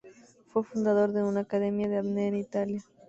Fue 0.51 0.63
fundador 0.63 1.11
de 1.13 1.21
una 1.21 1.41
Academia 1.41 1.87
de 1.87 1.99
Apnea 1.99 2.29
en 2.29 2.35
Italia. 2.37 2.81